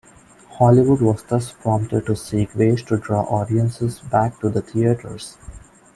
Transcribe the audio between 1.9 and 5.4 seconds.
to seek ways to draw audiences back to the theaters.